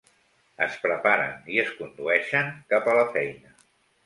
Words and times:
Es 0.67 0.77
preparen 0.85 1.35
i 1.57 1.59
es 1.65 1.69
condueixen 1.83 2.51
cap 2.75 2.89
a 2.89 2.97
la 3.03 3.05
feina. 3.19 3.55